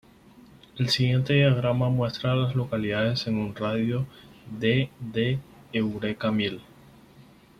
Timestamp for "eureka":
5.73-6.31